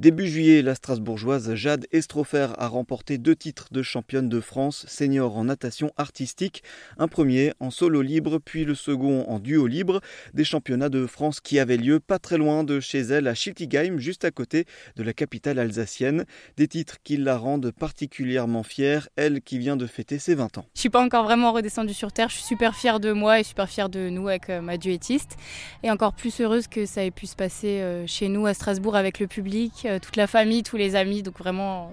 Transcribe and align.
Début 0.00 0.26
juillet, 0.26 0.62
la 0.62 0.74
Strasbourgeoise 0.74 1.54
Jade 1.56 1.86
Estrofer 1.92 2.54
a 2.56 2.68
remporté 2.68 3.18
deux 3.18 3.36
titres 3.36 3.68
de 3.70 3.82
championne 3.82 4.30
de 4.30 4.40
France 4.40 4.86
senior 4.88 5.36
en 5.36 5.44
natation 5.44 5.92
artistique, 5.98 6.62
un 6.96 7.06
premier 7.06 7.52
en 7.60 7.70
solo 7.70 8.00
libre 8.00 8.38
puis 8.42 8.64
le 8.64 8.74
second 8.74 9.26
en 9.28 9.40
duo 9.40 9.66
libre, 9.66 10.00
des 10.32 10.44
championnats 10.44 10.88
de 10.88 11.06
France 11.06 11.40
qui 11.40 11.58
avaient 11.58 11.76
lieu 11.76 12.00
pas 12.00 12.18
très 12.18 12.38
loin 12.38 12.64
de 12.64 12.80
chez 12.80 13.00
elle 13.00 13.28
à 13.28 13.34
Schiltigheim, 13.34 13.98
juste 13.98 14.24
à 14.24 14.30
côté 14.30 14.64
de 14.96 15.02
la 15.02 15.12
capitale 15.12 15.58
alsacienne, 15.58 16.24
des 16.56 16.66
titres 16.66 16.96
qui 17.04 17.18
la 17.18 17.36
rendent 17.36 17.70
particulièrement 17.70 18.62
fière, 18.62 19.10
elle 19.16 19.42
qui 19.42 19.58
vient 19.58 19.76
de 19.76 19.86
fêter 19.86 20.18
ses 20.18 20.34
20 20.34 20.56
ans. 20.56 20.64
Je 20.74 20.80
suis 20.80 20.88
pas 20.88 21.04
encore 21.04 21.24
vraiment 21.24 21.52
redescendue 21.52 21.92
sur 21.92 22.10
terre, 22.10 22.30
je 22.30 22.36
suis 22.36 22.44
super 22.44 22.74
fière 22.74 23.00
de 23.00 23.12
moi 23.12 23.38
et 23.38 23.42
super 23.42 23.68
fière 23.68 23.90
de 23.90 24.08
nous 24.08 24.28
avec 24.28 24.48
euh, 24.48 24.62
ma 24.62 24.78
duettiste. 24.78 25.36
Et 25.82 25.90
encore 25.90 26.14
plus 26.14 26.40
heureuse 26.40 26.68
que 26.68 26.86
ça 26.86 27.04
ait 27.04 27.10
pu 27.10 27.26
se 27.26 27.36
passer 27.36 27.82
euh, 27.82 28.06
chez 28.06 28.28
nous 28.28 28.46
à 28.46 28.54
Strasbourg 28.54 28.96
avec 28.96 29.20
le 29.20 29.26
public 29.26 29.88
toute 29.98 30.16
la 30.16 30.26
famille, 30.26 30.62
tous 30.62 30.76
les 30.76 30.96
amis, 30.96 31.22
donc 31.22 31.38
vraiment 31.38 31.92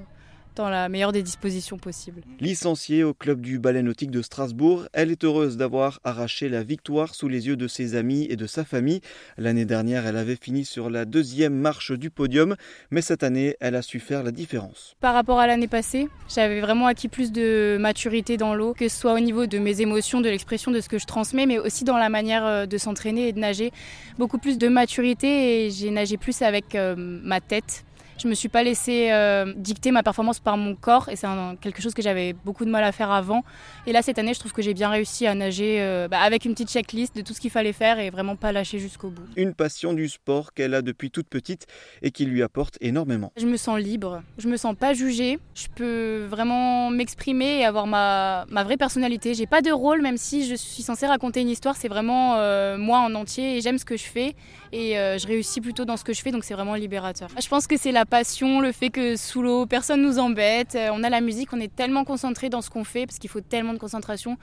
dans 0.57 0.69
la 0.69 0.89
meilleure 0.89 1.11
des 1.11 1.23
dispositions 1.23 1.77
possibles. 1.77 2.21
Licenciée 2.39 3.03
au 3.03 3.13
club 3.13 3.41
du 3.41 3.59
ballet 3.59 3.83
nautique 3.83 4.11
de 4.11 4.21
Strasbourg, 4.21 4.87
elle 4.91 5.11
est 5.11 5.23
heureuse 5.23 5.55
d'avoir 5.55 5.99
arraché 6.03 6.49
la 6.49 6.63
victoire 6.63 7.13
sous 7.13 7.27
les 7.27 7.47
yeux 7.47 7.55
de 7.55 7.67
ses 7.67 7.95
amis 7.95 8.25
et 8.29 8.35
de 8.35 8.47
sa 8.47 8.65
famille. 8.65 9.01
L'année 9.37 9.65
dernière, 9.65 10.07
elle 10.07 10.17
avait 10.17 10.35
fini 10.35 10.65
sur 10.65 10.89
la 10.89 11.05
deuxième 11.05 11.53
marche 11.53 11.91
du 11.91 12.09
podium, 12.09 12.55
mais 12.89 13.01
cette 13.01 13.23
année, 13.23 13.55
elle 13.59 13.75
a 13.75 13.81
su 13.83 13.99
faire 13.99 14.23
la 14.23 14.31
différence. 14.31 14.95
Par 14.99 15.13
rapport 15.13 15.39
à 15.39 15.47
l'année 15.47 15.67
passée, 15.67 16.09
j'avais 16.27 16.59
vraiment 16.59 16.87
acquis 16.87 17.07
plus 17.07 17.31
de 17.31 17.77
maturité 17.79 18.37
dans 18.37 18.55
l'eau, 18.55 18.73
que 18.73 18.89
ce 18.89 18.99
soit 18.99 19.13
au 19.13 19.19
niveau 19.19 19.45
de 19.45 19.59
mes 19.59 19.81
émotions, 19.81 20.21
de 20.21 20.29
l'expression 20.29 20.71
de 20.71 20.81
ce 20.81 20.89
que 20.89 20.97
je 20.97 21.05
transmets, 21.05 21.45
mais 21.45 21.59
aussi 21.59 21.83
dans 21.83 21.97
la 21.97 22.09
manière 22.09 22.45
euh, 22.45 22.65
de 22.65 22.77
s'entraîner 22.77 23.27
et 23.27 23.33
de 23.33 23.39
nager. 23.39 23.71
Beaucoup 24.17 24.39
plus 24.39 24.57
de 24.57 24.67
maturité 24.67 25.67
et 25.67 25.71
j'ai 25.71 25.91
nagé 25.91 26.17
plus 26.17 26.41
avec 26.41 26.73
euh, 26.73 26.95
ma 26.97 27.41
tête 27.41 27.83
je 28.17 28.27
me 28.27 28.33
suis 28.33 28.49
pas 28.49 28.63
laissé 28.63 29.09
euh, 29.11 29.53
dicter 29.55 29.91
ma 29.91 30.03
performance 30.03 30.39
par 30.39 30.57
mon 30.57 30.75
corps 30.75 31.09
et 31.09 31.15
c'est 31.15 31.27
quelque 31.61 31.81
chose 31.81 31.93
que 31.93 32.01
j'avais 32.01 32.33
beaucoup 32.33 32.65
de 32.65 32.69
mal 32.69 32.83
à 32.83 32.91
faire 32.91 33.11
avant. 33.11 33.43
Et 33.85 33.91
là 33.91 34.01
cette 34.01 34.19
année, 34.19 34.33
je 34.33 34.39
trouve 34.39 34.53
que 34.53 34.61
j'ai 34.61 34.73
bien 34.73 34.89
réussi 34.89 35.27
à 35.27 35.35
nager 35.35 35.81
euh, 35.81 36.07
bah, 36.07 36.19
avec 36.19 36.45
une 36.45 36.53
petite 36.53 36.69
checklist 36.69 37.15
de 37.15 37.21
tout 37.21 37.33
ce 37.33 37.41
qu'il 37.41 37.51
fallait 37.51 37.73
faire 37.73 37.99
et 37.99 38.09
vraiment 38.09 38.35
pas 38.35 38.51
lâcher 38.51 38.79
jusqu'au 38.79 39.09
bout. 39.09 39.23
Une 39.35 39.53
passion 39.53 39.93
du 39.93 40.09
sport 40.09 40.53
qu'elle 40.53 40.73
a 40.73 40.81
depuis 40.81 41.11
toute 41.11 41.27
petite 41.27 41.67
et 42.01 42.11
qui 42.11 42.25
lui 42.25 42.41
apporte 42.41 42.77
énormément. 42.81 43.31
Je 43.37 43.45
me 43.45 43.57
sens 43.57 43.79
libre, 43.79 44.23
je 44.37 44.47
me 44.47 44.57
sens 44.57 44.75
pas 44.75 44.93
jugée, 44.93 45.39
je 45.53 45.67
peux 45.75 46.25
vraiment 46.29 46.89
m'exprimer 46.89 47.59
et 47.59 47.65
avoir 47.65 47.87
ma, 47.87 48.45
ma 48.49 48.63
vraie 48.63 48.77
personnalité. 48.77 49.33
J'ai 49.33 49.47
pas 49.47 49.61
de 49.61 49.71
rôle 49.71 50.01
même 50.01 50.17
si 50.17 50.47
je 50.47 50.55
suis 50.55 50.83
censée 50.83 51.05
raconter 51.05 51.41
une 51.41 51.49
histoire, 51.49 51.75
c'est 51.75 51.87
vraiment 51.87 52.35
euh, 52.37 52.77
moi 52.77 52.99
en 52.99 53.13
entier 53.13 53.57
et 53.57 53.61
j'aime 53.61 53.77
ce 53.77 53.85
que 53.85 53.97
je 53.97 54.05
fais 54.05 54.35
et 54.73 54.93
je 54.95 55.25
réussis 55.27 55.61
plutôt 55.61 55.85
dans 55.85 55.97
ce 55.97 56.03
que 56.03 56.13
je 56.13 56.21
fais 56.21 56.31
donc 56.31 56.43
c'est 56.43 56.53
vraiment 56.53 56.75
libérateur. 56.75 57.29
Je 57.41 57.47
pense 57.47 57.67
que 57.67 57.77
c'est 57.77 57.91
la 57.91 58.05
passion, 58.07 58.59
le 58.59 58.71
fait 58.71 58.89
que 58.89 59.15
sous 59.15 59.41
l'eau, 59.41 59.65
personne 59.65 60.01
nous 60.01 60.19
embête. 60.19 60.75
Euh, 60.75 60.89
on 60.93 61.03
a 61.03 61.09
la 61.09 61.21
musique, 61.21 61.53
on 61.53 61.59
est 61.59 61.73
tellement 61.73 62.03
concentré 62.03 62.49
dans 62.49 62.61
ce 62.61 62.69
qu'on 62.69 62.83
fait 62.83 63.05
parce 63.05 63.19
qu'il 63.19 63.29
faut 63.29 63.41
tellement 63.41 63.73
de 63.73 63.77
concentration 63.77 64.37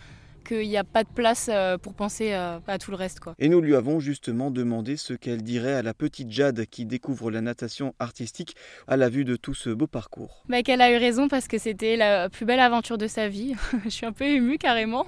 qu'il 0.44 0.68
n'y 0.68 0.76
a 0.76 0.84
pas 0.84 1.02
de 1.02 1.08
place 1.08 1.48
euh, 1.50 1.78
pour 1.78 1.94
penser 1.94 2.32
euh, 2.34 2.58
à 2.66 2.78
tout 2.78 2.90
le 2.90 2.96
reste. 2.96 3.20
Quoi. 3.20 3.34
Et 3.38 3.48
nous 3.48 3.60
lui 3.60 3.74
avons 3.74 3.98
justement 3.98 4.50
demandé 4.50 4.96
ce 4.96 5.14
qu'elle 5.14 5.42
dirait 5.42 5.72
à 5.72 5.82
la 5.82 5.94
petite 5.94 6.30
Jade 6.30 6.66
qui 6.66 6.84
découvre 6.84 7.30
la 7.30 7.40
natation 7.40 7.94
artistique 7.98 8.54
à 8.86 8.96
la 8.96 9.08
vue 9.08 9.24
de 9.24 9.36
tout 9.36 9.54
ce 9.54 9.70
beau 9.70 9.86
parcours. 9.86 10.44
Bah, 10.48 10.62
qu'elle 10.62 10.82
a 10.82 10.92
eu 10.92 10.96
raison 10.96 11.28
parce 11.28 11.48
que 11.48 11.58
c'était 11.58 11.96
la 11.96 12.28
plus 12.28 12.44
belle 12.44 12.60
aventure 12.60 12.98
de 12.98 13.06
sa 13.06 13.28
vie. 13.28 13.54
Je 13.84 13.90
suis 13.90 14.06
un 14.06 14.12
peu 14.12 14.24
émue 14.24 14.58
carrément. 14.58 15.06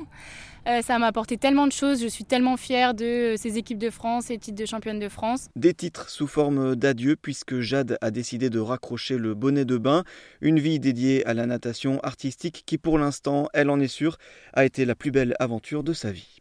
Euh, 0.66 0.82
ça 0.82 0.98
m'a 0.98 1.06
apporté 1.06 1.38
tellement 1.38 1.66
de 1.66 1.72
choses. 1.72 2.02
Je 2.02 2.08
suis 2.08 2.24
tellement 2.24 2.56
fière 2.56 2.92
de 2.94 3.34
ces 3.36 3.56
équipes 3.56 3.78
de 3.78 3.90
France 3.90 4.30
et 4.30 4.38
titres 4.38 4.60
de 4.60 4.66
championne 4.66 4.98
de 4.98 5.08
France. 5.08 5.46
Des 5.54 5.74
titres 5.74 6.10
sous 6.10 6.26
forme 6.26 6.74
d'adieu 6.74 7.14
puisque 7.14 7.60
Jade 7.60 7.98
a 8.00 8.10
décidé 8.10 8.50
de 8.50 8.58
raccrocher 8.58 9.16
le 9.16 9.34
bonnet 9.34 9.64
de 9.64 9.78
bain. 9.78 10.02
Une 10.40 10.58
vie 10.58 10.80
dédiée 10.80 11.24
à 11.24 11.34
la 11.34 11.46
natation 11.46 12.00
artistique 12.00 12.64
qui 12.66 12.78
pour 12.78 12.98
l'instant, 12.98 13.48
elle 13.54 13.70
en 13.70 13.78
est 13.78 13.86
sûre, 13.86 14.18
a 14.54 14.64
été 14.64 14.84
la 14.84 14.96
plus 14.96 15.12
belle 15.12 15.36
aventure 15.38 15.84
de 15.84 15.92
sa 15.92 16.10
vie. 16.10 16.40